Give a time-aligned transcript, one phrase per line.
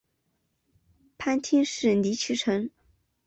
[1.19, 2.71] 藩厅是尼崎城。